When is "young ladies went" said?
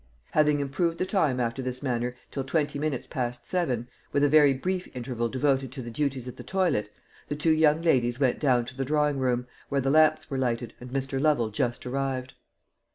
7.53-8.39